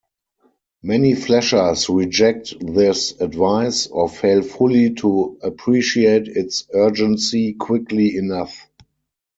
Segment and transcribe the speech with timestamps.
[0.81, 8.67] Many fleshers reject this advice, or fail fully to appreciate its urgency quickly enough.